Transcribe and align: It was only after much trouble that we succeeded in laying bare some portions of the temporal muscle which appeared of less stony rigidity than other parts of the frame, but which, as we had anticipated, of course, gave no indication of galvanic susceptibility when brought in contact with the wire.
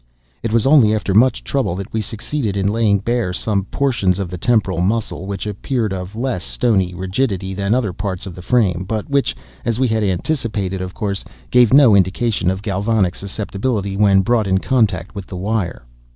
It 0.41 0.51
was 0.51 0.65
only 0.65 0.95
after 0.95 1.13
much 1.13 1.43
trouble 1.43 1.75
that 1.75 1.93
we 1.93 2.01
succeeded 2.01 2.57
in 2.57 2.65
laying 2.65 2.97
bare 2.97 3.31
some 3.33 3.65
portions 3.65 4.17
of 4.17 4.31
the 4.31 4.37
temporal 4.39 4.81
muscle 4.81 5.27
which 5.27 5.45
appeared 5.45 5.93
of 5.93 6.15
less 6.15 6.43
stony 6.43 6.95
rigidity 6.95 7.53
than 7.53 7.75
other 7.75 7.93
parts 7.93 8.25
of 8.25 8.33
the 8.33 8.41
frame, 8.41 8.83
but 8.89 9.11
which, 9.11 9.35
as 9.63 9.79
we 9.79 9.87
had 9.87 10.03
anticipated, 10.03 10.81
of 10.81 10.95
course, 10.95 11.23
gave 11.51 11.71
no 11.71 11.95
indication 11.95 12.49
of 12.49 12.63
galvanic 12.63 13.13
susceptibility 13.13 13.95
when 13.95 14.21
brought 14.21 14.47
in 14.47 14.57
contact 14.57 15.13
with 15.13 15.27
the 15.27 15.37
wire. 15.37 15.85